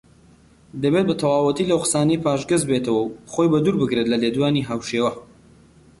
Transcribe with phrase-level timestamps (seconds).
[0.81, 5.11] دەبێت بەتەواوەتی لەو قسانەی پاشگەزبێتەوە و خۆی بە دوور بگرێت لە لێدوانی هاوشێوە